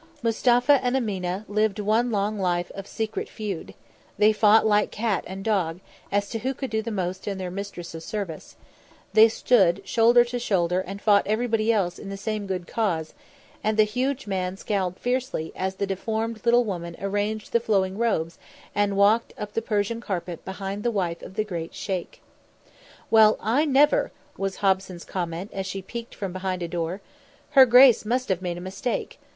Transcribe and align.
Mustapha 0.23 0.79
and 0.83 0.95
Ameena 0.97 1.45
lived 1.47 1.77
one 1.77 2.09
long 2.09 2.39
life 2.39 2.71
of 2.73 2.87
secret 2.87 3.29
feud; 3.29 3.75
they 4.17 4.33
fought 4.33 4.65
like 4.65 4.89
cat 4.89 5.23
and 5.27 5.43
dog 5.43 5.79
as 6.11 6.27
to 6.31 6.39
who 6.39 6.55
could 6.55 6.71
do 6.71 6.81
the 6.81 6.89
most 6.89 7.27
in 7.27 7.37
their 7.37 7.51
mistress's 7.51 8.03
service; 8.03 8.55
they 9.13 9.29
stood 9.29 9.79
shoulder 9.87 10.23
to 10.25 10.39
shoulder 10.39 10.79
and 10.81 11.03
fought 11.03 11.27
everybody 11.27 11.71
else 11.71 11.99
in 11.99 12.09
the 12.09 12.17
same 12.17 12.47
good 12.47 12.65
cause; 12.65 13.13
and 13.63 13.77
the 13.77 13.83
huge 13.83 14.25
man 14.25 14.57
scowled 14.57 14.97
fiercely 14.97 15.51
as 15.55 15.75
the 15.75 15.85
deformed 15.85 16.43
little 16.45 16.63
woman 16.65 16.95
arranged 16.99 17.51
the 17.51 17.59
flowing 17.59 17.95
robes 17.95 18.39
and 18.73 18.97
walked 18.97 19.35
up 19.37 19.53
the 19.53 19.61
Persian 19.61 20.01
carpet 20.01 20.43
behind 20.43 20.81
the 20.81 20.89
wife 20.89 21.21
of 21.21 21.35
the 21.35 21.43
great 21.43 21.75
Sheikh. 21.75 22.23
"Well, 23.11 23.37
I 23.39 23.65
never!" 23.65 24.11
was 24.35 24.55
Hobson's 24.65 25.05
comment 25.05 25.51
as 25.53 25.67
she 25.67 25.83
peeked 25.83 26.15
from 26.15 26.33
behind 26.33 26.63
a 26.63 26.67
door. 26.67 27.01
"Her 27.51 27.67
grace 27.67 28.03
must 28.03 28.29
have 28.29 28.41
made 28.41 28.57
a 28.57 28.61
mistake. 28.61 29.19